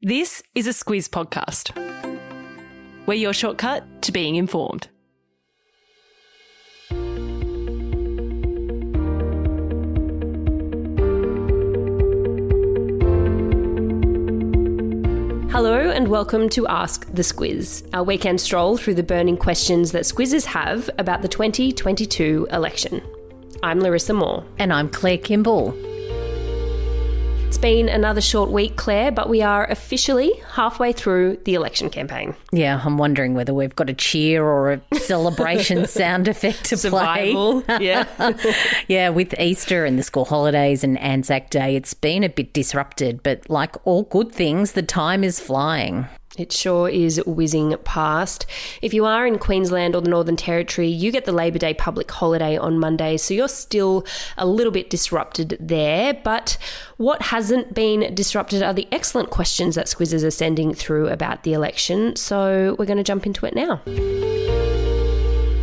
This 0.00 0.44
is 0.54 0.68
a 0.68 0.70
Squiz 0.70 1.08
podcast. 1.08 1.74
We're 3.04 3.14
your 3.14 3.32
shortcut 3.32 4.00
to 4.02 4.12
being 4.12 4.36
informed. 4.36 4.86
Hello 15.50 15.90
and 15.90 16.06
welcome 16.06 16.48
to 16.50 16.68
Ask 16.68 17.12
the 17.12 17.22
Squiz, 17.22 17.84
our 17.92 18.04
weekend 18.04 18.40
stroll 18.40 18.76
through 18.76 18.94
the 18.94 19.02
burning 19.02 19.36
questions 19.36 19.90
that 19.90 20.04
Squizzes 20.04 20.44
have 20.44 20.88
about 20.98 21.22
the 21.22 21.28
2022 21.28 22.46
election. 22.52 23.02
I'm 23.64 23.80
Larissa 23.80 24.14
Moore. 24.14 24.44
And 24.60 24.72
I'm 24.72 24.90
Claire 24.90 25.18
Kimball. 25.18 25.76
Been 27.60 27.88
another 27.88 28.20
short 28.20 28.50
week, 28.50 28.76
Claire, 28.76 29.10
but 29.10 29.28
we 29.28 29.42
are 29.42 29.64
officially 29.68 30.32
halfway 30.52 30.92
through 30.92 31.38
the 31.44 31.54
election 31.54 31.90
campaign. 31.90 32.36
Yeah, 32.52 32.80
I'm 32.84 32.98
wondering 32.98 33.34
whether 33.34 33.52
we've 33.52 33.74
got 33.74 33.90
a 33.90 33.94
cheer 33.94 34.44
or 34.44 34.74
a 34.74 34.80
celebration 35.00 35.84
sound 35.88 36.28
effect 36.28 36.66
to 36.66 36.76
Survival, 36.76 37.62
play. 37.62 37.78
yeah. 37.80 38.06
yeah, 38.88 39.08
with 39.08 39.38
Easter 39.40 39.84
and 39.84 39.98
the 39.98 40.04
school 40.04 40.24
holidays 40.24 40.84
and 40.84 40.96
Anzac 41.00 41.50
Day, 41.50 41.74
it's 41.74 41.94
been 41.94 42.22
a 42.22 42.28
bit 42.28 42.52
disrupted, 42.52 43.24
but 43.24 43.50
like 43.50 43.74
all 43.84 44.04
good 44.04 44.30
things, 44.30 44.72
the 44.72 44.82
time 44.82 45.24
is 45.24 45.40
flying. 45.40 46.06
It 46.38 46.52
sure 46.52 46.88
is 46.88 47.20
whizzing 47.26 47.76
past. 47.84 48.46
If 48.80 48.94
you 48.94 49.04
are 49.04 49.26
in 49.26 49.38
Queensland 49.38 49.94
or 49.94 50.00
the 50.00 50.08
Northern 50.08 50.36
Territory, 50.36 50.88
you 50.88 51.10
get 51.10 51.24
the 51.24 51.32
Labor 51.32 51.58
Day 51.58 51.74
public 51.74 52.10
holiday 52.10 52.56
on 52.56 52.78
Monday, 52.78 53.16
so 53.16 53.34
you're 53.34 53.48
still 53.48 54.06
a 54.36 54.46
little 54.46 54.72
bit 54.72 54.88
disrupted 54.88 55.56
there. 55.58 56.14
But 56.14 56.56
what 56.96 57.22
hasn't 57.22 57.74
been 57.74 58.14
disrupted 58.14 58.62
are 58.62 58.72
the 58.72 58.86
excellent 58.92 59.30
questions 59.30 59.74
that 59.74 59.86
Squizzes 59.86 60.24
are 60.24 60.30
sending 60.30 60.74
through 60.74 61.08
about 61.08 61.42
the 61.42 61.52
election. 61.52 62.14
So 62.16 62.76
we're 62.78 62.86
going 62.86 62.98
to 62.98 63.04
jump 63.04 63.26
into 63.26 63.44
it 63.44 63.54
now. 63.54 63.82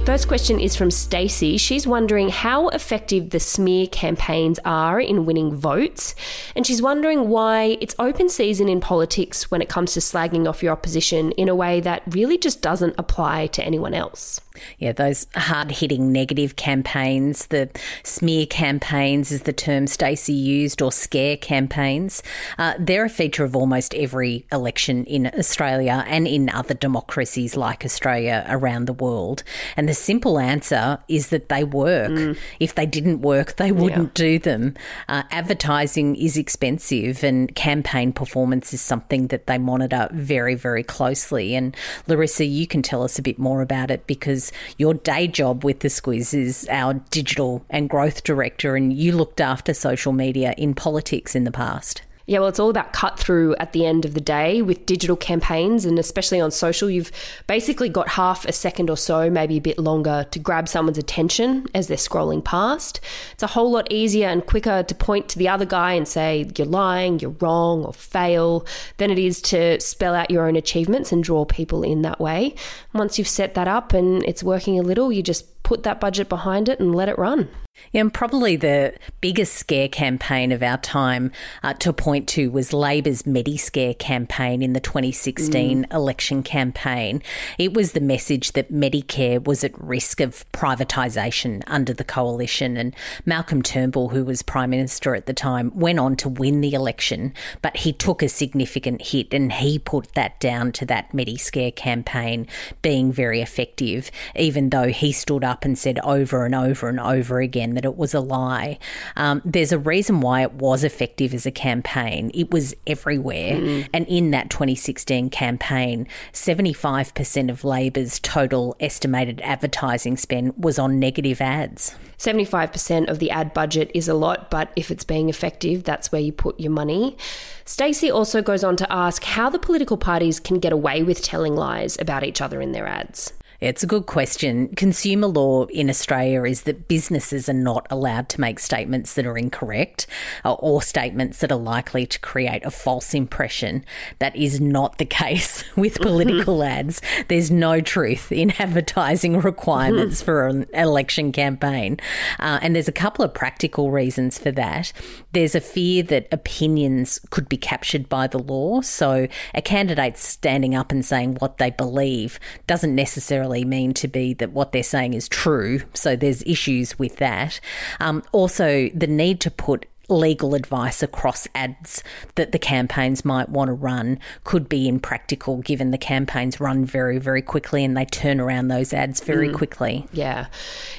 First 0.06 0.28
question 0.28 0.60
is 0.60 0.76
from 0.76 0.92
Stacey. 0.92 1.58
She's 1.58 1.88
wondering 1.88 2.30
how 2.30 2.70
effective 2.70 3.32
the 3.32 3.40
smear 3.40 3.88
campaigns 3.88 4.60
are 4.64 5.00
in 5.00 5.26
winning 5.26 5.56
votes, 5.56 6.14
and 6.56 6.66
she's 6.66 6.80
wondering 6.80 7.28
why 7.28 7.80
it's 7.82 7.96
open 7.98 8.30
season 8.30 8.70
in 8.70 8.80
politics 8.80 9.50
when 9.50 9.64
it 9.64 9.68
comes 9.68 9.94
to 9.94 10.00
slagging 10.00 10.48
off 10.48 10.62
your 10.62 10.74
opposition 10.74 11.32
in 11.32 11.50
a 11.50 11.56
way 11.56 11.82
that 11.82 12.04
really 12.06 12.38
just 12.38 12.62
doesn't 12.62 12.94
apply 13.00 13.48
to 13.48 13.64
anyone 13.64 13.96
else. 13.96 14.40
Yeah, 14.78 14.92
those 14.94 15.28
hard 15.36 15.72
hitting 15.72 16.12
negative 16.12 16.56
campaigns, 16.56 17.48
the 17.48 17.70
smear 18.04 18.46
campaigns 18.46 19.32
is 19.32 19.42
the 19.42 19.52
term 19.54 19.88
Stacey 19.88 20.34
used, 20.34 20.82
or 20.82 20.92
scare 20.92 21.36
campaigns. 21.36 22.24
Uh, 22.58 22.76
they're 22.80 23.06
a 23.06 23.10
feature 23.10 23.44
of 23.44 23.56
almost 23.56 23.94
every 23.96 24.46
election 24.52 25.04
in 25.06 25.28
Australia 25.38 26.06
and 26.08 26.28
in 26.28 26.50
other 26.50 26.74
democracies 26.74 27.58
like 27.58 27.84
Australia 27.84 28.46
around 28.48 28.86
the 28.86 28.94
world. 28.94 29.44
And 29.76 29.90
the 29.90 29.95
simple 29.96 30.40
answer 30.40 31.00
is 31.08 31.30
that 31.30 31.50
they 31.50 31.64
work. 31.64 32.12
Mm. 32.12 32.38
If 32.60 32.76
they 32.76 32.86
didn't 32.86 33.22
work, 33.22 33.56
they 33.56 33.72
wouldn't 33.72 34.20
yeah. 34.20 34.26
do 34.26 34.40
them. 34.40 34.76
Uh, 35.08 35.24
advertising 35.32 36.16
is 36.16 36.38
expensive, 36.38 37.24
and 37.24 37.54
campaign 37.56 38.14
performance 38.14 38.74
is 38.74 38.82
something 38.82 39.28
that 39.28 39.48
they 39.48 39.58
monitor 39.58 40.10
very, 40.12 40.56
very 40.56 40.84
closely. 40.84 41.56
And 41.56 41.76
Larissa, 42.08 42.46
you 42.46 42.68
can 42.68 42.82
tell 42.82 43.04
us 43.04 43.18
a 43.18 43.22
bit 43.22 43.40
more 43.40 43.62
about 43.62 43.92
it 43.92 44.06
because 44.08 44.52
your 44.78 44.94
day 44.94 45.28
job 45.28 45.64
with 45.64 45.80
the 45.80 45.88
Squiz 45.88 46.34
is 46.34 46.68
our 46.70 46.96
digital 47.10 47.66
and 47.70 47.90
growth 47.90 48.24
director, 48.24 48.76
and 48.76 48.94
you 48.94 49.12
looked 49.12 49.42
after 49.42 49.74
social 49.74 50.14
media 50.14 50.54
in 50.58 50.74
politics 50.74 51.36
in 51.36 51.44
the 51.44 51.52
past. 51.52 52.02
Yeah, 52.28 52.40
well, 52.40 52.48
it's 52.48 52.60
all 52.60 52.72
about 52.72 52.92
cut 52.92 53.20
through 53.20 53.56
at 53.58 53.74
the 53.74 53.86
end 53.86 54.04
of 54.04 54.16
the 54.16 54.22
day 54.22 54.64
with 54.64 54.88
digital 54.88 55.16
campaigns, 55.16 55.86
and 55.86 56.00
especially 56.00 56.40
on 56.40 56.50
social, 56.50 56.90
you've 56.90 57.12
basically 57.46 57.88
got 57.88 58.10
half 58.10 58.46
a 58.46 58.52
second 58.52 58.90
or 58.90 58.98
so, 58.98 59.30
maybe 59.30 59.58
a 59.58 59.62
bit 59.62 59.78
longer, 59.78 60.26
to 60.32 60.40
grab 60.40 60.68
someone's 60.68 60.98
attention 60.98 61.68
as 61.76 61.88
they're 61.88 61.98
scrolling 61.98 62.44
past. 62.44 63.00
It's 63.34 63.44
a 63.44 63.48
whole 63.48 63.70
lot 63.70 63.92
easier 63.92 64.28
and 64.28 64.44
quicker 64.44 64.82
to 64.82 64.96
point 64.96 65.30
to 65.30 65.38
the 65.38 65.50
other 65.50 65.66
guy 65.66 65.94
and 65.94 66.08
say, 66.08 66.50
you're 66.58 66.66
lying, 66.66 67.20
you're 67.20 67.36
wrong, 67.42 67.86
or 67.86 67.94
fail, 67.94 68.66
than 68.98 69.12
it 69.12 69.20
is 69.20 69.40
to 69.44 69.80
spell 69.80 70.16
out 70.16 70.32
your 70.32 70.48
own 70.48 70.56
achievements 70.56 71.12
and 71.12 71.24
draw 71.24 71.46
people 71.46 71.84
in 71.84 72.02
that 72.02 72.20
way. 72.20 72.56
Once 72.94 73.20
you've 73.20 73.28
set 73.28 73.54
that 73.54 73.68
up 73.68 73.94
and 73.94 74.24
it's 74.26 74.42
working 74.44 74.80
a 74.80 74.84
little, 74.84 75.12
you 75.12 75.22
just 75.22 75.46
put 75.66 75.84
that 75.84 76.00
budget 76.00 76.30
behind 76.30 76.70
it 76.70 76.80
and 76.80 76.96
let 76.96 77.10
it 77.10 77.18
run. 77.18 77.50
Yeah, 77.92 78.02
and 78.02 78.14
probably 78.14 78.56
the 78.56 78.94
biggest 79.22 79.54
scare 79.56 79.90
campaign 79.90 80.52
of 80.52 80.64
our 80.64 80.78
time 80.78 81.32
uh, 81.62 81.74
to 81.74 81.92
point 81.92 82.28
to 82.30 82.50
was 82.50 82.72
Labor's 82.72 83.24
Mediscare 83.24 83.98
campaign 83.98 84.62
in 84.62 84.74
the 84.74 84.80
2016 84.80 85.84
mm. 85.84 85.94
election 85.94 86.42
campaign. 86.42 87.22
It 87.58 87.74
was 87.74 87.92
the 87.92 88.00
message 88.00 88.54
that 88.54 88.72
Medicare 88.72 89.44
was 89.44 89.64
at 89.64 89.80
risk 89.82 90.22
of 90.22 90.50
privatisation 90.52 91.64
under 91.68 91.94
the 91.94 92.04
coalition. 92.04 92.78
And 92.78 92.96
Malcolm 93.26 93.62
Turnbull, 93.62 94.10
who 94.10 94.24
was 94.24 94.42
Prime 94.42 94.70
Minister 94.70 95.14
at 95.14 95.26
the 95.26 95.34
time, 95.34 95.72
went 95.76 96.00
on 96.00 96.16
to 96.18 96.30
win 96.30 96.62
the 96.62 96.74
election, 96.74 97.34
but 97.62 97.78
he 97.78 97.92
took 97.92 98.22
a 98.22 98.30
significant 98.30 99.02
hit 99.02 99.34
and 99.34 99.52
he 99.52 99.80
put 99.80 100.14
that 100.14 100.40
down 100.40 100.72
to 100.74 100.86
that 100.86 101.12
Mediscare 101.12 101.76
campaign 101.76 102.48
being 102.82 103.12
very 103.12 103.42
effective, 103.42 104.12
even 104.36 104.70
though 104.70 104.88
he 104.88 105.12
stood 105.12 105.44
up 105.44 105.55
and 105.64 105.78
said 105.78 106.00
over 106.00 106.46
and 106.46 106.54
over 106.54 106.90
and 106.90 107.00
over 107.00 107.40
again 107.40 107.56
again 107.56 107.76
that 107.76 107.86
it 107.86 107.98
was 107.98 108.14
a 108.14 108.20
lie. 108.20 108.78
Um, 109.16 109.42
there's 109.46 109.72
a 109.72 109.80
reason 109.80 110.20
why 110.20 110.42
it 110.42 110.54
was 110.54 110.84
effective 110.84 111.34
as 111.34 111.46
a 111.46 111.52
campaign. 111.52 112.32
It 112.34 112.52
was 112.52 112.76
everywhere. 112.86 113.56
Mm. 113.56 113.88
And 113.94 114.08
in 114.08 114.32
that 114.32 114.50
2016 114.50 115.30
campaign, 115.30 116.08
75% 116.34 117.50
of 117.50 117.64
Labor's 117.64 118.20
total 118.20 118.76
estimated 118.80 119.42
advertising 119.42 120.18
spend 120.18 120.54
was 120.58 120.78
on 120.78 121.00
negative 121.00 121.40
ads. 121.42 121.96
75% 122.18 123.10
of 123.10 123.20
the 123.20 123.30
ad 123.32 123.54
budget 123.54 123.92
is 123.94 124.08
a 124.08 124.14
lot, 124.14 124.50
but 124.50 124.72
if 124.76 124.90
it's 124.90 125.04
being 125.04 125.30
effective, 125.30 125.84
that's 125.84 126.12
where 126.12 126.22
you 126.22 126.32
put 126.32 126.60
your 126.60 126.72
money. 126.72 127.18
Stacey 127.66 128.10
also 128.10 128.42
goes 128.42 128.64
on 128.64 128.76
to 128.78 128.92
ask 128.92 129.24
how 129.24 129.50
the 129.50 129.60
political 129.60 129.98
parties 129.98 130.40
can 130.40 130.60
get 130.60 130.72
away 130.72 131.04
with 131.04 131.22
telling 131.22 131.56
lies 131.56 131.98
about 132.00 132.24
each 132.24 132.42
other 132.42 132.62
in 132.62 132.72
their 132.72 132.88
ads. 132.88 133.34
It's 133.66 133.82
a 133.82 133.88
good 133.88 134.06
question. 134.06 134.68
Consumer 134.76 135.26
law 135.26 135.66
in 135.66 135.90
Australia 135.90 136.44
is 136.44 136.62
that 136.64 136.88
businesses 136.88 137.50
are 137.50 137.54
not 137.54 137.88
allowed 137.90 138.30
to 138.30 138.40
make 138.40 138.60
statements 138.60 139.16
that 139.16 139.26
are 139.26 139.40
incorrect 139.40 140.06
uh, 140.46 140.54
or 140.54 140.84
statements 140.84 141.40
that 141.40 141.52
are 141.52 141.58
likely 141.58 142.06
to 142.06 142.20
create 142.20 142.64
a 142.64 142.70
false 142.70 143.16
impression. 143.16 143.84
That 144.20 144.36
is 144.36 144.62
not 144.62 145.00
the 145.00 145.06
case 145.24 145.64
with 145.76 146.00
political 146.00 146.64
ads. 146.76 147.02
There's 147.28 147.50
no 147.50 147.82
truth 147.82 148.32
in 148.32 148.52
advertising 148.60 149.40
requirements 149.40 150.22
for 150.22 150.46
an 150.46 150.68
election 150.72 151.32
campaign. 151.32 152.00
Uh, 152.38 152.60
and 152.62 152.76
there's 152.76 152.88
a 152.88 152.92
couple 152.92 153.26
of 153.26 153.34
practical 153.34 153.90
reasons 153.90 154.38
for 154.38 154.52
that. 154.52 154.94
There's 155.32 155.56
a 155.56 155.60
fear 155.60 156.04
that 156.04 156.28
opinions 156.32 157.20
could 157.32 157.50
be 157.50 157.58
captured 157.58 158.10
by 158.10 158.28
the 158.28 158.38
law. 158.38 158.82
So 158.82 159.28
a 159.56 159.62
candidate 159.64 160.18
standing 160.18 160.76
up 160.76 160.92
and 160.92 161.04
saying 161.04 161.38
what 161.40 161.58
they 161.58 161.72
believe 161.72 162.40
doesn't 162.68 162.94
necessarily 162.94 163.55
necessarily 163.56 163.66
mean 163.66 163.94
to 163.96 164.08
be 164.08 164.34
that 164.36 164.52
what 164.52 164.72
they're 164.72 164.84
saying 164.84 165.14
is 165.14 165.28
true. 165.28 165.82
So 165.94 166.16
there's 166.16 166.44
issues 166.44 166.98
with 167.00 167.18
that. 167.18 167.60
Um, 168.00 168.24
also, 168.32 168.90
the 168.90 169.08
need 169.08 169.40
to 169.42 169.52
put 169.52 169.86
legal 170.08 170.54
advice 170.54 171.02
across 171.02 171.48
ads 171.56 172.04
that 172.36 172.52
the 172.52 172.60
campaigns 172.60 173.26
might 173.26 173.50
want 173.50 173.70
to 173.70 173.74
run 173.74 174.20
could 174.44 174.70
be 174.70 174.88
impractical 174.88 175.58
given 175.64 175.90
the 175.90 175.98
campaigns 175.98 176.60
run 176.60 176.86
very, 176.86 177.18
very 177.18 177.42
quickly 177.42 177.84
and 177.84 177.98
they 177.98 178.06
turn 178.06 178.40
around 178.40 178.68
those 178.68 178.94
ads 178.94 179.20
very 179.20 179.50
mm. 179.50 179.56
quickly. 179.56 180.06
Yeah. 180.14 180.46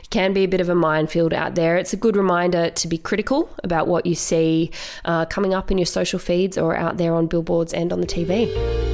It 0.03 0.11
can 0.11 0.33
be 0.33 0.43
a 0.43 0.49
bit 0.49 0.61
of 0.61 0.69
a 0.69 0.75
minefield 0.75 1.33
out 1.33 1.55
there. 1.55 1.77
It's 1.77 1.93
a 1.93 1.97
good 1.97 2.17
reminder 2.17 2.71
to 2.71 2.89
be 2.89 2.99
critical 2.99 3.49
about 3.63 3.87
what 3.87 4.07
you 4.07 4.17
see 4.17 4.73
uh, 5.05 5.25
coming 5.27 5.55
up 5.55 5.71
in 5.71 5.79
your 5.79 5.87
social 5.87 6.19
feeds 6.19 6.59
or 6.59 6.77
out 6.77 6.97
there 6.97 7.15
on 7.15 7.29
billboards 7.29 7.73
and 7.73 7.93
on 7.93 8.01
the 8.01 8.09
TV. 8.09 8.86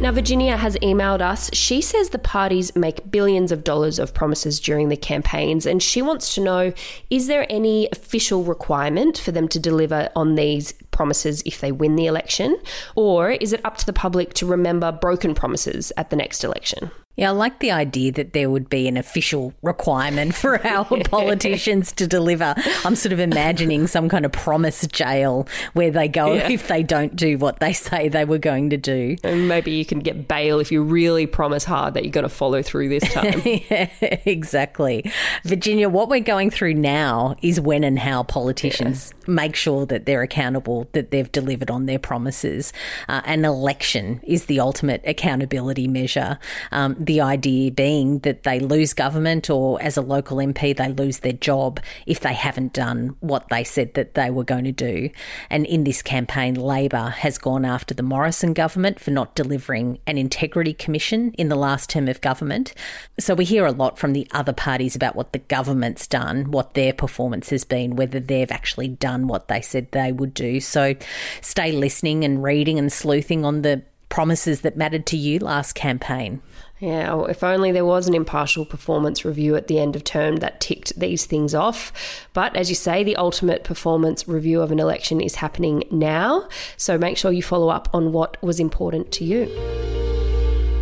Now, 0.00 0.12
Virginia 0.12 0.56
has 0.56 0.76
emailed 0.76 1.20
us. 1.20 1.50
She 1.52 1.80
says 1.80 2.10
the 2.10 2.20
parties 2.20 2.76
make 2.76 3.10
billions 3.10 3.50
of 3.50 3.64
dollars 3.64 3.98
of 3.98 4.14
promises 4.14 4.60
during 4.60 4.90
the 4.90 4.96
campaigns, 4.96 5.66
and 5.66 5.82
she 5.82 6.02
wants 6.02 6.36
to 6.36 6.40
know 6.40 6.72
is 7.10 7.26
there 7.26 7.46
any 7.50 7.88
official 7.90 8.44
requirement 8.44 9.18
for 9.18 9.32
them 9.32 9.48
to 9.48 9.58
deliver 9.58 10.08
on 10.14 10.36
these 10.36 10.70
promises 10.92 11.42
if 11.44 11.60
they 11.60 11.72
win 11.72 11.96
the 11.96 12.06
election? 12.06 12.56
Or 12.94 13.32
is 13.32 13.52
it 13.52 13.60
up 13.64 13.76
to 13.78 13.86
the 13.86 13.92
public 13.92 14.34
to 14.34 14.46
remember 14.46 14.92
broken 14.92 15.34
promises 15.34 15.90
at 15.96 16.10
the 16.10 16.16
next 16.16 16.44
election? 16.44 16.92
Yeah, 17.18 17.30
I 17.30 17.32
like 17.32 17.58
the 17.58 17.72
idea 17.72 18.12
that 18.12 18.32
there 18.32 18.48
would 18.48 18.70
be 18.70 18.86
an 18.86 18.96
official 18.96 19.52
requirement 19.60 20.36
for 20.36 20.64
our 20.64 20.84
politicians 21.02 21.90
to 21.94 22.06
deliver. 22.06 22.54
I'm 22.84 22.94
sort 22.94 23.12
of 23.12 23.18
imagining 23.18 23.88
some 23.88 24.08
kind 24.08 24.24
of 24.24 24.30
promise 24.30 24.86
jail 24.86 25.48
where 25.72 25.90
they 25.90 26.06
go 26.06 26.34
yeah. 26.34 26.48
if 26.48 26.68
they 26.68 26.84
don't 26.84 27.16
do 27.16 27.36
what 27.36 27.58
they 27.58 27.72
say 27.72 28.08
they 28.08 28.24
were 28.24 28.38
going 28.38 28.70
to 28.70 28.76
do. 28.76 29.16
And 29.24 29.48
maybe 29.48 29.72
you 29.72 29.84
can 29.84 29.98
get 29.98 30.28
bail 30.28 30.60
if 30.60 30.70
you 30.70 30.80
really 30.84 31.26
promise 31.26 31.64
hard 31.64 31.94
that 31.94 32.04
you're 32.04 32.12
going 32.12 32.22
to 32.22 32.28
follow 32.28 32.62
through 32.62 32.88
this 32.88 33.02
time. 33.12 33.42
yeah, 33.44 33.90
exactly. 34.24 35.10
Virginia, 35.42 35.88
what 35.88 36.08
we're 36.08 36.20
going 36.20 36.50
through 36.50 36.74
now 36.74 37.34
is 37.42 37.60
when 37.60 37.82
and 37.82 37.98
how 37.98 38.22
politicians 38.22 39.12
yeah. 39.26 39.34
make 39.34 39.56
sure 39.56 39.86
that 39.86 40.06
they're 40.06 40.22
accountable, 40.22 40.88
that 40.92 41.10
they've 41.10 41.32
delivered 41.32 41.68
on 41.68 41.86
their 41.86 41.98
promises. 41.98 42.72
Uh, 43.08 43.22
an 43.24 43.44
election 43.44 44.20
is 44.22 44.44
the 44.44 44.60
ultimate 44.60 45.02
accountability 45.04 45.88
measure. 45.88 46.38
Um, 46.70 46.94
the 47.08 47.22
idea 47.22 47.72
being 47.72 48.18
that 48.18 48.42
they 48.42 48.60
lose 48.60 48.92
government 48.92 49.48
or 49.48 49.80
as 49.80 49.96
a 49.96 50.02
local 50.02 50.36
MP, 50.36 50.76
they 50.76 50.90
lose 50.90 51.20
their 51.20 51.32
job 51.32 51.80
if 52.04 52.20
they 52.20 52.34
haven't 52.34 52.74
done 52.74 53.16
what 53.20 53.48
they 53.48 53.64
said 53.64 53.94
that 53.94 54.12
they 54.12 54.28
were 54.28 54.44
going 54.44 54.64
to 54.64 54.72
do. 54.72 55.08
And 55.48 55.64
in 55.64 55.84
this 55.84 56.02
campaign, 56.02 56.54
Labor 56.54 57.08
has 57.08 57.38
gone 57.38 57.64
after 57.64 57.94
the 57.94 58.02
Morrison 58.02 58.52
government 58.52 59.00
for 59.00 59.10
not 59.10 59.34
delivering 59.34 60.00
an 60.06 60.18
integrity 60.18 60.74
commission 60.74 61.32
in 61.38 61.48
the 61.48 61.56
last 61.56 61.88
term 61.88 62.08
of 62.08 62.20
government. 62.20 62.74
So 63.18 63.34
we 63.34 63.46
hear 63.46 63.64
a 63.64 63.72
lot 63.72 63.98
from 63.98 64.12
the 64.12 64.28
other 64.32 64.52
parties 64.52 64.94
about 64.94 65.16
what 65.16 65.32
the 65.32 65.38
government's 65.38 66.06
done, 66.06 66.50
what 66.50 66.74
their 66.74 66.92
performance 66.92 67.48
has 67.48 67.64
been, 67.64 67.96
whether 67.96 68.20
they've 68.20 68.52
actually 68.52 68.88
done 68.88 69.28
what 69.28 69.48
they 69.48 69.62
said 69.62 69.90
they 69.92 70.12
would 70.12 70.34
do. 70.34 70.60
So 70.60 70.94
stay 71.40 71.72
listening 71.72 72.22
and 72.22 72.42
reading 72.42 72.78
and 72.78 72.92
sleuthing 72.92 73.46
on 73.46 73.62
the 73.62 73.82
promises 74.10 74.62
that 74.62 74.76
mattered 74.76 75.06
to 75.06 75.16
you 75.16 75.38
last 75.38 75.74
campaign. 75.74 76.42
Yeah, 76.80 77.12
well, 77.14 77.26
if 77.26 77.42
only 77.42 77.72
there 77.72 77.84
was 77.84 78.06
an 78.06 78.14
impartial 78.14 78.64
performance 78.64 79.24
review 79.24 79.56
at 79.56 79.66
the 79.66 79.80
end 79.80 79.96
of 79.96 80.04
term 80.04 80.36
that 80.36 80.60
ticked 80.60 80.98
these 80.98 81.26
things 81.26 81.52
off. 81.52 81.92
But 82.34 82.54
as 82.56 82.68
you 82.68 82.76
say, 82.76 83.02
the 83.02 83.16
ultimate 83.16 83.64
performance 83.64 84.28
review 84.28 84.62
of 84.62 84.70
an 84.70 84.78
election 84.78 85.20
is 85.20 85.36
happening 85.36 85.82
now. 85.90 86.48
So 86.76 86.96
make 86.96 87.16
sure 87.16 87.32
you 87.32 87.42
follow 87.42 87.68
up 87.68 87.88
on 87.92 88.12
what 88.12 88.40
was 88.44 88.60
important 88.60 89.10
to 89.12 89.24
you. 89.24 89.48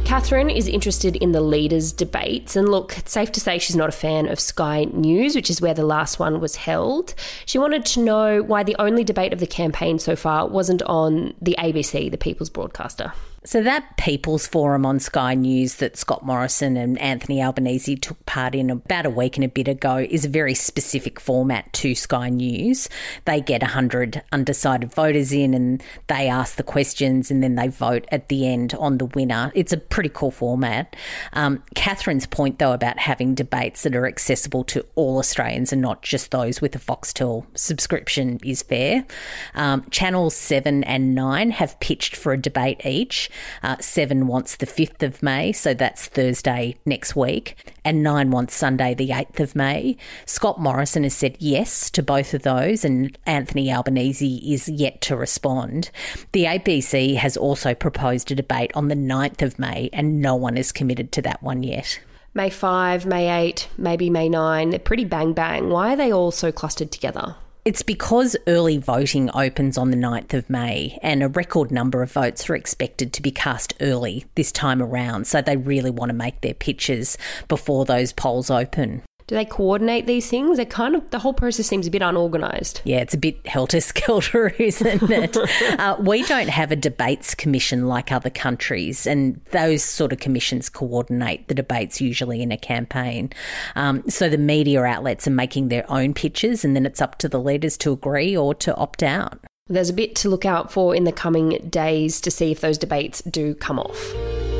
Catherine 0.05 0.51
is 0.51 0.69
interested 0.69 1.17
in 1.17 1.33
the 1.33 1.41
leaders' 1.41 1.93
debates, 1.93 2.55
and 2.55 2.69
look, 2.69 2.97
it's 2.97 3.11
safe 3.11 3.33
to 3.33 3.41
say 3.41 3.59
she's 3.59 3.75
not 3.75 3.89
a 3.89 3.93
fan 3.93 4.29
of 4.29 4.39
Sky 4.39 4.85
News, 4.85 5.35
which 5.35 5.51
is 5.51 5.61
where 5.61 5.75
the 5.75 5.85
last 5.85 6.21
one 6.21 6.41
was 6.41 6.55
held. 6.55 7.13
She 7.45 7.59
wanted 7.59 7.85
to 7.87 8.01
know 8.01 8.41
why 8.41 8.63
the 8.63 8.77
only 8.79 9.03
debate 9.03 9.33
of 9.33 9.41
the 9.41 9.49
campaign 9.49 9.99
so 9.99 10.15
far 10.15 10.47
wasn't 10.47 10.83
on 10.83 11.35
the 11.43 11.57
ABC, 11.59 12.09
the 12.09 12.19
People's 12.19 12.51
Broadcaster. 12.51 13.15
So, 13.47 13.63
that 13.63 13.97
People's 13.97 14.45
Forum 14.45 14.85
on 14.85 14.99
Sky 14.99 15.35
News 15.35 15.77
that 15.77 15.97
Scott 15.97 16.27
Morrison 16.27 16.77
and 16.77 16.99
Anthony 16.99 17.41
Albanese 17.41 17.95
took 17.95 18.27
part 18.27 18.57
in 18.57 18.71
about 18.71 19.07
a 19.07 19.11
week 19.11 19.37
and 19.37 19.45
a 19.45 19.49
bit 19.49 19.69
ago 19.69 19.99
is 19.99 20.25
a 20.25 20.29
very 20.29 20.53
specific 20.53 21.21
format 21.21 21.73
to 21.75 21.95
Sky 21.95 22.29
News. 22.29 22.89
They 23.25 23.41
get 23.41 23.63
100 23.63 24.21
undecided 24.33 24.93
voters 24.93 25.33
in 25.33 25.55
and 25.55 25.81
they 26.09 26.29
ask 26.29 26.57
the 26.57 26.65
questions 26.65 27.31
and 27.31 27.41
then 27.41 27.55
they 27.55 27.69
vote 27.69 28.05
at 28.11 28.29
the 28.31 28.49
end 28.49 28.75
on 28.75 28.99
the 28.99 29.05
winner. 29.07 29.53
It's 29.55 29.73
a 29.73 29.77
pretty 29.77 30.11
cool 30.13 30.33
format. 30.33 30.97
Um, 31.33 31.63
Catherine's 31.77 32.27
point, 32.27 32.59
though, 32.59 32.73
about 32.73 32.99
having 32.99 33.37
debates 33.37 33.85
that 33.85 33.95
are 33.95 34.09
accessible 34.09 34.65
to 34.65 34.85
all 34.97 35.19
Australians 35.19 35.73
and 35.73 35.81
not 35.81 36.03
just 36.03 36.33
those 36.33 36.61
with 36.61 36.75
a 36.75 36.81
Foxtel 36.81 37.47
subscription 37.57 38.41
is 38.45 38.63
fair. 38.63 39.07
Um, 39.55 39.87
Channels 39.91 40.35
7 40.35 40.83
and 40.83 41.15
9 41.15 41.53
have 41.53 41.79
pitched 41.79 42.17
for 42.17 42.33
a 42.33 42.43
debate 42.43 42.85
each. 42.85 43.31
Uh, 43.63 43.77
seven 43.81 44.27
wants 44.27 44.57
the 44.57 44.67
5th 44.67 45.03
of 45.03 45.23
May, 45.23 45.53
so 45.53 45.75
that's 45.75 46.07
Thursday 46.07 46.77
next 46.85 47.17
week, 47.17 47.73
and 47.85 48.03
Nine 48.03 48.31
wants 48.31 48.55
Sunday, 48.55 48.95
the 48.95 49.11
8th 49.11 49.41
of 49.41 49.57
May. 49.57 49.97
Scott 50.25 50.61
Morrison 50.61 51.03
has 51.03 51.15
said 51.15 51.37
yes 51.39 51.91
to 51.91 52.03
both 52.03 52.35
of 52.35 52.43
those, 52.43 52.85
and 52.85 53.17
Anthony 53.27 53.73
Albanese 53.73 54.37
is 54.53 54.69
yet 54.69 55.01
to 55.03 55.17
respond. 55.17 55.91
The 56.33 56.45
ABC 56.45 57.17
has 57.17 57.37
also 57.37 57.75
proposed 57.75 58.31
a 58.31 58.35
debate 58.35 58.73
on 58.75 58.89
the 58.89 58.95
9th 58.95 59.43
of 59.43 59.59
May, 59.59 59.91
and 59.93 60.21
no 60.21 60.35
one 60.35 60.57
is 60.57 60.73
committed 60.73 61.13
to 61.13 61.23
that 61.23 61.43
one 61.43 61.63
yet. 61.63 62.01
May 62.35 62.51
5, 62.51 63.07
May 63.07 63.49
8, 63.49 63.69
maybe 63.79 64.11
May 64.11 64.29
9. 64.29 64.71
They're 64.71 64.79
pretty 64.79 65.05
bang 65.05 65.33
bang. 65.33 65.71
Why 65.71 65.95
are 65.95 65.97
they 65.97 66.13
all 66.13 66.31
so 66.31 66.53
clustered 66.53 66.93
together? 66.93 67.37
It's 67.67 67.83
because 67.83 68.37
early 68.47 68.79
voting 68.79 69.29
opens 69.35 69.77
on 69.77 69.91
the 69.91 69.97
9th 69.97 70.35
of 70.35 70.49
May 70.49 71.01
and 71.03 71.21
a 71.21 71.29
record 71.29 71.73
number 71.73 72.01
of 72.01 72.13
votes 72.13 72.49
are 72.49 72.55
expected 72.55 73.13
to 73.13 73.21
be 73.21 73.33
cast 73.33 73.75
early 73.81 74.25
this 74.37 74.53
time 74.53 74.81
around. 74.81 75.27
So 75.27 75.43
they 75.43 75.57
really 75.57 75.91
want 75.91 76.11
to 76.11 76.15
make 76.15 76.43
their 76.43 76.55
pitches 76.55 77.19
before 77.49 77.85
those 77.85 78.13
polls 78.13 78.51
open 78.51 79.03
do 79.27 79.35
they 79.35 79.45
coordinate 79.45 80.07
these 80.07 80.29
things? 80.31 80.57
They 80.57 80.65
kind 80.65 80.95
of 80.95 81.11
the 81.11 81.19
whole 81.19 81.35
process 81.35 81.67
seems 81.67 81.87
a 81.87 81.91
bit 81.91 82.03
unorganised. 82.03 82.81
Yeah, 82.85 82.99
it's 82.99 83.15
a 83.15 83.19
bit 83.19 83.45
helter 83.47 83.81
skelter, 83.81 84.49
isn't 84.59 85.11
it? 85.11 85.37
uh, 85.81 85.97
we 85.99 86.23
don't 86.25 86.49
have 86.49 86.71
a 86.71 86.77
debates 86.77 87.35
commission 87.35 87.89
like 87.89 88.13
other 88.13 88.31
countries, 88.31 89.07
and 89.07 89.41
those 89.51 89.83
sort 89.83 90.13
of 90.13 90.21
commissions 90.21 90.69
coordinate 90.69 91.49
the 91.49 91.55
debates 91.55 92.01
usually 92.01 92.41
in 92.41 92.53
a 92.53 92.57
campaign. 92.57 93.31
Um, 93.75 94.09
so 94.09 94.29
the 94.29 94.39
media 94.39 94.85
outlets 94.85 95.27
are 95.27 95.33
making 95.33 95.69
their 95.69 95.91
own 95.91 96.15
pitches, 96.15 96.65
and 96.65 96.77
then 96.77 96.87
it's 96.87 97.03
up 97.03 97.19
to 97.19 97.29
the 97.29 97.41
leaders 97.41 97.77
to 97.79 97.93
agree 97.93 98.37
or 98.37 98.55
to 98.57 98.77
opt 98.77 99.03
out. 99.03 99.41
There's 99.69 99.91
a 99.91 99.95
bit 99.95 100.15
to 100.17 100.29
look 100.29 100.45
out 100.45 100.71
for 100.71 100.95
in 100.95 101.03
the 101.03 101.13
coming 101.13 101.67
days 101.69 102.21
to 102.21 102.31
see 102.31 102.53
if 102.53 102.61
those 102.61 102.79
debates 102.79 103.23
do 103.23 103.57
come 103.57 103.81
off. 103.81 104.56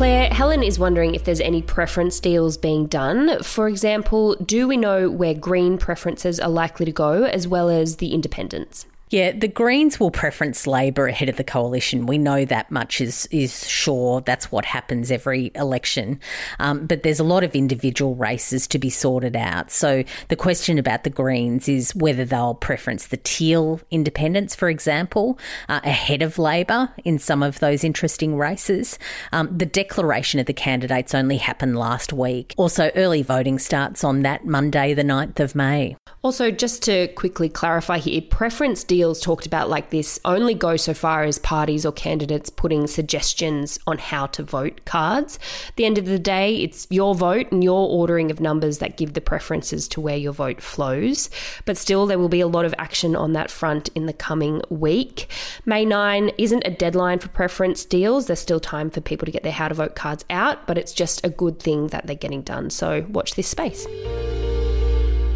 Claire, 0.00 0.30
Helen 0.32 0.62
is 0.62 0.78
wondering 0.78 1.14
if 1.14 1.24
there's 1.24 1.42
any 1.42 1.60
preference 1.60 2.20
deals 2.20 2.56
being 2.56 2.86
done. 2.86 3.42
For 3.42 3.68
example, 3.68 4.34
do 4.36 4.66
we 4.66 4.78
know 4.78 5.10
where 5.10 5.34
green 5.34 5.76
preferences 5.76 6.40
are 6.40 6.48
likely 6.48 6.86
to 6.86 6.90
go, 6.90 7.24
as 7.24 7.46
well 7.46 7.68
as 7.68 7.96
the 7.96 8.14
independents? 8.14 8.86
Yeah, 9.10 9.32
the 9.32 9.48
Greens 9.48 9.98
will 9.98 10.12
preference 10.12 10.68
Labor 10.68 11.08
ahead 11.08 11.28
of 11.28 11.36
the 11.36 11.42
coalition. 11.42 12.06
We 12.06 12.16
know 12.16 12.44
that 12.44 12.70
much 12.70 13.00
is 13.00 13.26
is 13.32 13.68
sure. 13.68 14.20
That's 14.20 14.52
what 14.52 14.64
happens 14.64 15.10
every 15.10 15.50
election. 15.56 16.20
Um, 16.60 16.86
but 16.86 17.02
there's 17.02 17.18
a 17.18 17.24
lot 17.24 17.42
of 17.42 17.56
individual 17.56 18.14
races 18.14 18.68
to 18.68 18.78
be 18.78 18.88
sorted 18.88 19.34
out. 19.34 19.72
So 19.72 20.04
the 20.28 20.36
question 20.36 20.78
about 20.78 21.02
the 21.02 21.10
Greens 21.10 21.68
is 21.68 21.92
whether 21.94 22.24
they'll 22.24 22.54
preference 22.54 23.08
the 23.08 23.16
teal 23.16 23.80
independents, 23.90 24.54
for 24.54 24.68
example, 24.68 25.40
uh, 25.68 25.80
ahead 25.82 26.22
of 26.22 26.38
Labor 26.38 26.90
in 27.04 27.18
some 27.18 27.42
of 27.42 27.58
those 27.58 27.82
interesting 27.82 28.36
races. 28.36 28.96
Um, 29.32 29.58
the 29.58 29.66
declaration 29.66 30.38
of 30.38 30.46
the 30.46 30.52
candidates 30.52 31.16
only 31.16 31.38
happened 31.38 31.76
last 31.76 32.12
week. 32.12 32.54
Also, 32.56 32.92
early 32.94 33.22
voting 33.22 33.58
starts 33.58 34.04
on 34.04 34.22
that 34.22 34.44
Monday, 34.44 34.94
the 34.94 35.02
9th 35.02 35.40
of 35.40 35.56
May. 35.56 35.96
Also, 36.22 36.50
just 36.50 36.82
to 36.82 37.08
quickly 37.08 37.48
clarify 37.48 37.96
here, 37.96 38.20
preference 38.20 38.84
deals 38.84 39.22
talked 39.22 39.46
about 39.46 39.70
like 39.70 39.88
this 39.88 40.20
only 40.26 40.52
go 40.52 40.76
so 40.76 40.92
far 40.92 41.24
as 41.24 41.38
parties 41.38 41.86
or 41.86 41.92
candidates 41.92 42.50
putting 42.50 42.86
suggestions 42.86 43.78
on 43.86 43.96
how 43.96 44.26
to 44.26 44.42
vote 44.42 44.82
cards. 44.84 45.38
At 45.68 45.76
the 45.76 45.86
end 45.86 45.96
of 45.96 46.04
the 46.04 46.18
day, 46.18 46.56
it's 46.56 46.86
your 46.90 47.14
vote 47.14 47.50
and 47.50 47.64
your 47.64 47.88
ordering 47.88 48.30
of 48.30 48.38
numbers 48.38 48.78
that 48.78 48.98
give 48.98 49.14
the 49.14 49.22
preferences 49.22 49.88
to 49.88 50.00
where 50.02 50.16
your 50.16 50.34
vote 50.34 50.60
flows. 50.60 51.30
But 51.64 51.78
still, 51.78 52.04
there 52.04 52.18
will 52.18 52.28
be 52.28 52.40
a 52.40 52.46
lot 52.46 52.66
of 52.66 52.74
action 52.76 53.16
on 53.16 53.32
that 53.32 53.50
front 53.50 53.88
in 53.94 54.04
the 54.04 54.12
coming 54.12 54.60
week. 54.68 55.26
May 55.64 55.86
9 55.86 56.32
isn't 56.36 56.66
a 56.66 56.70
deadline 56.70 57.20
for 57.20 57.28
preference 57.28 57.86
deals. 57.86 58.26
There's 58.26 58.40
still 58.40 58.60
time 58.60 58.90
for 58.90 59.00
people 59.00 59.24
to 59.24 59.32
get 59.32 59.42
their 59.42 59.52
how 59.52 59.68
to 59.68 59.74
vote 59.74 59.94
cards 59.94 60.26
out, 60.28 60.66
but 60.66 60.76
it's 60.76 60.92
just 60.92 61.24
a 61.24 61.30
good 61.30 61.60
thing 61.60 61.86
that 61.88 62.06
they're 62.06 62.14
getting 62.14 62.42
done. 62.42 62.68
So 62.68 63.06
watch 63.08 63.36
this 63.36 63.48
space. 63.48 63.86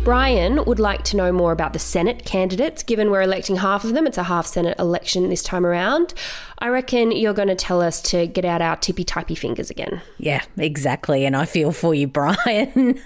Brian 0.04 0.62
would 0.66 0.78
like 0.78 1.02
to 1.04 1.16
know 1.16 1.32
more 1.32 1.50
about 1.50 1.72
the 1.72 1.78
Senate 1.78 2.26
candidates, 2.26 2.82
given 2.82 3.10
we're 3.10 3.22
electing 3.22 3.56
half 3.56 3.84
of 3.84 3.94
them. 3.94 4.06
It's 4.06 4.18
a 4.18 4.24
half 4.24 4.46
Senate 4.46 4.78
election 4.78 5.30
this 5.30 5.42
time 5.42 5.64
around. 5.64 6.12
I 6.58 6.68
reckon 6.68 7.10
you're 7.10 7.34
going 7.34 7.48
to 7.48 7.54
tell 7.54 7.80
us 7.82 8.00
to 8.02 8.26
get 8.26 8.44
out 8.44 8.62
our 8.62 8.76
tippy 8.76 9.04
typey 9.04 9.36
fingers 9.36 9.70
again. 9.70 10.02
Yeah, 10.18 10.42
exactly. 10.56 11.26
And 11.26 11.36
I 11.36 11.46
feel 11.46 11.72
for 11.72 11.94
you, 11.94 12.06
Brian. 12.14 13.00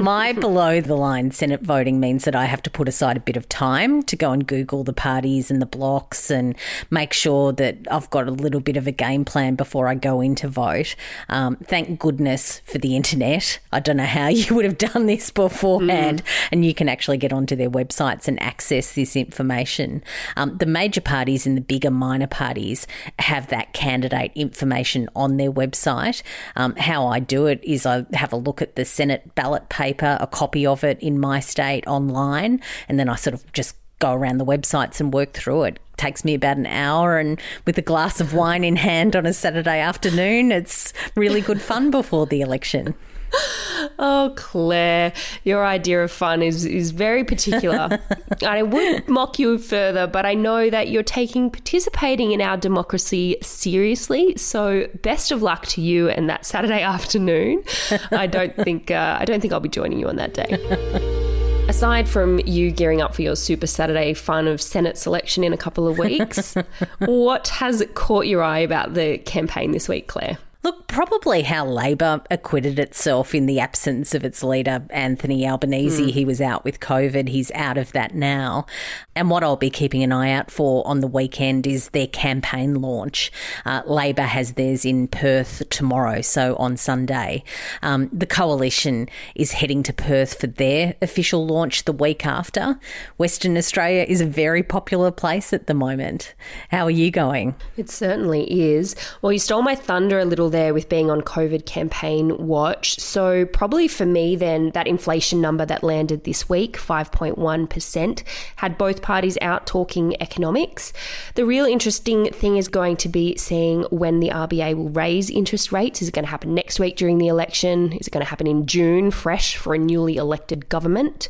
My 0.00 0.32
below 0.32 0.80
the 0.80 0.96
line 0.96 1.32
Senate 1.32 1.60
voting 1.60 2.00
means 2.00 2.24
that 2.24 2.34
I 2.34 2.46
have 2.46 2.62
to 2.62 2.70
put 2.70 2.88
aside 2.88 3.16
a 3.16 3.20
bit 3.20 3.36
of 3.36 3.48
time 3.48 4.02
to 4.04 4.16
go 4.16 4.30
and 4.32 4.46
Google 4.46 4.84
the 4.84 4.92
parties 4.92 5.50
and 5.50 5.60
the 5.60 5.66
blocks 5.66 6.30
and 6.30 6.56
make 6.90 7.12
sure 7.12 7.52
that 7.52 7.78
I've 7.90 8.10
got 8.10 8.26
a 8.26 8.32
little 8.32 8.60
bit 8.60 8.76
of 8.76 8.86
a 8.86 8.92
game 8.92 9.24
plan 9.24 9.54
before 9.54 9.86
I 9.86 9.94
go 9.94 10.20
in 10.20 10.34
to 10.36 10.48
vote. 10.48 10.94
Um, 11.28 11.56
thank 11.64 11.98
goodness 11.98 12.60
for 12.64 12.78
the 12.78 12.96
internet. 12.96 13.58
I 13.72 13.80
don't 13.80 13.96
know 13.96 14.04
how 14.04 14.28
you 14.28 14.54
would 14.54 14.64
have 14.64 14.78
done 14.78 15.06
this 15.06 15.30
beforehand. 15.30 16.22
And 16.50 16.64
you 16.64 16.74
can 16.74 16.88
actually 16.88 17.18
get 17.18 17.32
onto 17.32 17.56
their 17.56 17.70
websites 17.70 18.28
and 18.28 18.40
access 18.42 18.94
this 18.94 19.16
information. 19.16 20.02
Um, 20.36 20.56
the 20.58 20.66
major 20.66 21.00
parties 21.00 21.46
and 21.46 21.56
the 21.56 21.60
bigger 21.60 21.90
minor 21.90 22.26
parties 22.26 22.86
have 23.18 23.48
that 23.48 23.72
candidate 23.72 24.32
information 24.34 25.08
on 25.14 25.36
their 25.36 25.52
website. 25.52 26.22
Um, 26.56 26.76
how 26.76 27.06
I 27.06 27.20
do 27.20 27.46
it 27.46 27.62
is 27.62 27.86
I 27.86 28.06
have 28.12 28.32
a 28.32 28.36
look 28.36 28.62
at 28.62 28.76
the 28.76 28.84
Senate 28.84 29.34
ballot 29.34 29.68
paper, 29.68 30.16
a 30.20 30.26
copy 30.26 30.66
of 30.66 30.84
it 30.84 30.98
in 31.00 31.18
my 31.18 31.40
state 31.40 31.86
online, 31.86 32.60
and 32.88 32.98
then 32.98 33.08
I 33.08 33.16
sort 33.16 33.34
of 33.34 33.50
just 33.52 33.76
go 33.98 34.12
around 34.12 34.38
the 34.38 34.44
websites 34.44 35.00
and 35.00 35.12
work 35.12 35.32
through 35.32 35.64
it. 35.64 35.78
Takes 35.96 36.24
me 36.24 36.34
about 36.34 36.56
an 36.56 36.66
hour, 36.66 37.18
and 37.18 37.40
with 37.66 37.76
a 37.78 37.82
glass 37.82 38.20
of 38.20 38.32
wine 38.32 38.62
in 38.62 38.76
hand 38.76 39.16
on 39.16 39.26
a 39.26 39.32
Saturday 39.32 39.80
afternoon, 39.80 40.52
it's 40.52 40.92
really 41.16 41.40
good 41.40 41.60
fun 41.60 41.90
before 41.90 42.26
the 42.26 42.40
election. 42.40 42.94
Oh, 44.00 44.32
Claire, 44.36 45.12
your 45.44 45.64
idea 45.64 46.02
of 46.02 46.10
fun 46.10 46.42
is, 46.42 46.64
is 46.64 46.90
very 46.90 47.24
particular. 47.24 48.00
I 48.46 48.62
wouldn't 48.62 49.08
mock 49.08 49.38
you 49.38 49.58
further, 49.58 50.06
but 50.06 50.26
I 50.26 50.34
know 50.34 50.70
that 50.70 50.88
you're 50.88 51.02
taking 51.02 51.50
participating 51.50 52.32
in 52.32 52.40
our 52.40 52.56
democracy 52.56 53.36
seriously. 53.42 54.36
So, 54.36 54.88
best 55.02 55.30
of 55.32 55.42
luck 55.42 55.66
to 55.68 55.80
you 55.80 56.08
and 56.08 56.28
that 56.28 56.44
Saturday 56.44 56.82
afternoon. 56.82 57.64
I 58.12 58.26
don't 58.26 58.54
think 58.56 58.90
uh, 58.90 59.16
I 59.18 59.24
don't 59.24 59.40
think 59.40 59.52
I'll 59.52 59.60
be 59.60 59.68
joining 59.68 59.98
you 59.98 60.08
on 60.08 60.16
that 60.16 60.34
day. 60.34 61.66
Aside 61.68 62.08
from 62.08 62.40
you 62.40 62.70
gearing 62.70 63.02
up 63.02 63.14
for 63.14 63.22
your 63.22 63.36
Super 63.36 63.66
Saturday 63.66 64.14
fun 64.14 64.48
of 64.48 64.60
Senate 64.60 64.96
selection 64.96 65.44
in 65.44 65.52
a 65.52 65.56
couple 65.56 65.86
of 65.86 65.98
weeks, 65.98 66.54
what 67.00 67.48
has 67.48 67.84
caught 67.94 68.26
your 68.26 68.42
eye 68.42 68.60
about 68.60 68.94
the 68.94 69.18
campaign 69.18 69.72
this 69.72 69.88
week, 69.88 70.06
Claire? 70.06 70.38
Look, 70.62 70.87
probably 70.98 71.42
how 71.42 71.64
Labor 71.64 72.20
acquitted 72.28 72.76
itself 72.76 73.32
in 73.32 73.46
the 73.46 73.60
absence 73.60 74.16
of 74.16 74.24
its 74.24 74.42
leader, 74.42 74.84
Anthony 74.90 75.46
Albanese. 75.46 76.08
Mm. 76.08 76.10
He 76.10 76.24
was 76.24 76.40
out 76.40 76.64
with 76.64 76.80
COVID. 76.80 77.28
He's 77.28 77.52
out 77.52 77.78
of 77.78 77.92
that 77.92 78.16
now. 78.16 78.66
And 79.14 79.30
what 79.30 79.44
I'll 79.44 79.54
be 79.54 79.70
keeping 79.70 80.02
an 80.02 80.10
eye 80.10 80.32
out 80.32 80.50
for 80.50 80.84
on 80.84 80.98
the 80.98 81.06
weekend 81.06 81.68
is 81.68 81.90
their 81.90 82.08
campaign 82.08 82.82
launch. 82.82 83.30
Uh, 83.64 83.82
Labor 83.86 84.22
has 84.22 84.54
theirs 84.54 84.84
in 84.84 85.06
Perth 85.06 85.62
tomorrow, 85.70 86.20
so 86.20 86.56
on 86.56 86.76
Sunday. 86.76 87.44
Um, 87.80 88.10
the 88.12 88.26
coalition 88.26 89.08
is 89.36 89.52
heading 89.52 89.84
to 89.84 89.92
Perth 89.92 90.40
for 90.40 90.48
their 90.48 90.96
official 91.00 91.46
launch 91.46 91.84
the 91.84 91.92
week 91.92 92.26
after. 92.26 92.76
Western 93.18 93.56
Australia 93.56 94.04
is 94.08 94.20
a 94.20 94.26
very 94.26 94.64
popular 94.64 95.12
place 95.12 95.52
at 95.52 95.68
the 95.68 95.74
moment. 95.74 96.34
How 96.70 96.86
are 96.86 96.90
you 96.90 97.12
going? 97.12 97.54
It 97.76 97.88
certainly 97.88 98.72
is. 98.72 98.96
Well, 99.22 99.30
you 99.30 99.38
stole 99.38 99.62
my 99.62 99.76
thunder 99.76 100.18
a 100.18 100.24
little 100.24 100.50
there 100.50 100.74
with 100.74 100.87
being 100.88 101.10
on 101.10 101.22
COVID 101.22 101.66
campaign 101.66 102.36
watch. 102.38 102.98
So, 103.00 103.46
probably 103.46 103.88
for 103.88 104.06
me, 104.06 104.36
then, 104.36 104.70
that 104.70 104.86
inflation 104.86 105.40
number 105.40 105.64
that 105.66 105.82
landed 105.82 106.24
this 106.24 106.48
week, 106.48 106.76
5.1%, 106.76 108.22
had 108.56 108.78
both 108.78 109.02
parties 109.02 109.38
out 109.40 109.66
talking 109.66 110.20
economics. 110.20 110.92
The 111.34 111.44
real 111.44 111.64
interesting 111.64 112.30
thing 112.32 112.56
is 112.56 112.68
going 112.68 112.96
to 112.98 113.08
be 113.08 113.36
seeing 113.36 113.82
when 113.84 114.20
the 114.20 114.28
RBA 114.28 114.76
will 114.76 114.90
raise 114.90 115.30
interest 115.30 115.72
rates. 115.72 116.02
Is 116.02 116.08
it 116.08 116.14
going 116.14 116.24
to 116.24 116.30
happen 116.30 116.54
next 116.54 116.78
week 116.78 116.96
during 116.96 117.18
the 117.18 117.28
election? 117.28 117.92
Is 117.94 118.06
it 118.06 118.12
going 118.12 118.24
to 118.24 118.30
happen 118.30 118.46
in 118.46 118.66
June, 118.66 119.10
fresh 119.10 119.56
for 119.56 119.74
a 119.74 119.78
newly 119.78 120.16
elected 120.16 120.68
government? 120.68 121.28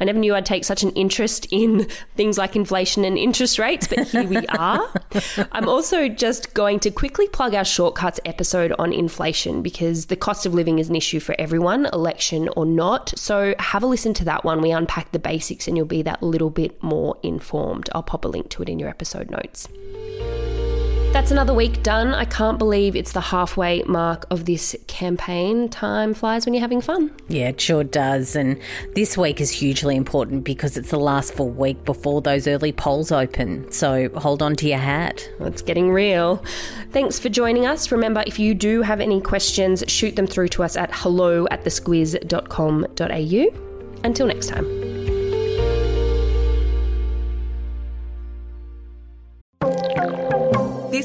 I 0.00 0.04
never 0.04 0.18
knew 0.18 0.34
I'd 0.34 0.46
take 0.46 0.64
such 0.64 0.82
an 0.82 0.90
interest 0.90 1.46
in 1.50 1.86
things 2.16 2.38
like 2.38 2.56
inflation 2.56 3.04
and 3.04 3.16
interest 3.16 3.58
rates, 3.58 3.86
but 3.86 4.08
here 4.08 4.26
we 4.26 4.46
are. 4.48 4.88
I'm 5.52 5.68
also 5.68 6.08
just 6.08 6.54
going 6.54 6.80
to 6.80 6.90
quickly 6.90 7.28
plug 7.28 7.54
our 7.54 7.64
shortcuts 7.64 8.20
episode 8.24 8.40
episode 8.40 8.72
on 8.90 8.98
inflation 8.98 9.62
because 9.62 10.06
the 10.06 10.16
cost 10.16 10.46
of 10.46 10.54
living 10.54 10.78
is 10.78 10.88
an 10.88 10.96
issue 10.96 11.20
for 11.20 11.34
everyone, 11.38 11.86
election 11.86 12.48
or 12.56 12.66
not. 12.66 13.12
So 13.16 13.54
have 13.58 13.82
a 13.82 13.86
listen 13.86 14.14
to 14.14 14.24
that 14.24 14.44
one. 14.44 14.60
We 14.60 14.72
unpack 14.72 15.12
the 15.12 15.18
basics 15.18 15.68
and 15.68 15.76
you'll 15.76 15.86
be 15.86 16.02
that 16.02 16.22
little 16.22 16.50
bit 16.50 16.82
more 16.82 17.16
informed. 17.22 17.88
I'll 17.94 18.02
pop 18.02 18.24
a 18.24 18.28
link 18.28 18.48
to 18.50 18.62
it 18.62 18.68
in 18.68 18.78
your 18.78 18.88
episode 18.88 19.30
notes. 19.30 19.68
That's 21.20 21.32
another 21.32 21.52
week 21.52 21.82
done. 21.82 22.14
I 22.14 22.24
can't 22.24 22.58
believe 22.58 22.96
it's 22.96 23.12
the 23.12 23.20
halfway 23.20 23.82
mark 23.82 24.24
of 24.30 24.46
this 24.46 24.74
campaign. 24.86 25.68
Time 25.68 26.14
flies 26.14 26.46
when 26.46 26.54
you're 26.54 26.62
having 26.62 26.80
fun. 26.80 27.14
Yeah, 27.28 27.48
it 27.48 27.60
sure 27.60 27.84
does. 27.84 28.34
And 28.34 28.58
this 28.94 29.18
week 29.18 29.38
is 29.38 29.50
hugely 29.50 29.96
important 29.96 30.44
because 30.44 30.78
it's 30.78 30.88
the 30.88 30.98
last 30.98 31.34
full 31.34 31.50
week 31.50 31.84
before 31.84 32.22
those 32.22 32.48
early 32.48 32.72
polls 32.72 33.12
open. 33.12 33.70
So 33.70 34.08
hold 34.16 34.40
on 34.40 34.56
to 34.56 34.66
your 34.66 34.78
hat. 34.78 35.28
it's 35.40 35.60
getting 35.60 35.92
real. 35.92 36.42
Thanks 36.90 37.18
for 37.18 37.28
joining 37.28 37.66
us. 37.66 37.92
Remember, 37.92 38.24
if 38.26 38.38
you 38.38 38.54
do 38.54 38.80
have 38.80 39.02
any 39.02 39.20
questions, 39.20 39.84
shoot 39.88 40.16
them 40.16 40.26
through 40.26 40.48
to 40.48 40.62
us 40.62 40.74
at 40.74 40.88
hello 40.90 41.46
at 41.50 41.64
thesquiz.com.au. 41.64 43.46
Until 44.04 44.26
next 44.26 44.46
time. 44.46 44.79